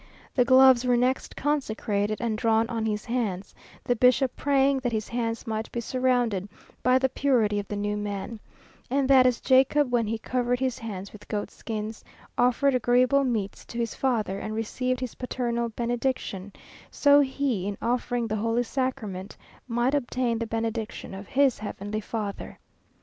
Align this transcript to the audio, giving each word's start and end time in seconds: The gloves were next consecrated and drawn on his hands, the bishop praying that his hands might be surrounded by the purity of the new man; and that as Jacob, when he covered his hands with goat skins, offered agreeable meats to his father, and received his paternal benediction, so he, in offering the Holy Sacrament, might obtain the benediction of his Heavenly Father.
The 0.33 0.43
gloves 0.45 0.83
were 0.83 0.97
next 0.97 1.35
consecrated 1.35 2.19
and 2.19 2.35
drawn 2.35 2.67
on 2.69 2.87
his 2.87 3.05
hands, 3.05 3.53
the 3.83 3.95
bishop 3.95 4.35
praying 4.35 4.79
that 4.79 4.91
his 4.91 5.07
hands 5.09 5.45
might 5.45 5.71
be 5.71 5.79
surrounded 5.79 6.49
by 6.81 6.97
the 6.97 7.07
purity 7.07 7.59
of 7.59 7.67
the 7.67 7.75
new 7.75 7.95
man; 7.95 8.39
and 8.89 9.07
that 9.07 9.27
as 9.27 9.39
Jacob, 9.39 9.91
when 9.91 10.07
he 10.07 10.17
covered 10.17 10.59
his 10.59 10.79
hands 10.79 11.13
with 11.13 11.27
goat 11.27 11.51
skins, 11.51 12.03
offered 12.35 12.73
agreeable 12.73 13.23
meats 13.23 13.63
to 13.65 13.77
his 13.77 13.93
father, 13.93 14.39
and 14.39 14.55
received 14.55 14.99
his 15.01 15.13
paternal 15.13 15.69
benediction, 15.69 16.51
so 16.89 17.19
he, 17.19 17.67
in 17.67 17.77
offering 17.79 18.25
the 18.25 18.37
Holy 18.37 18.63
Sacrament, 18.63 19.37
might 19.67 19.93
obtain 19.93 20.39
the 20.39 20.47
benediction 20.47 21.13
of 21.13 21.27
his 21.27 21.59
Heavenly 21.59 22.01
Father. 22.01 22.57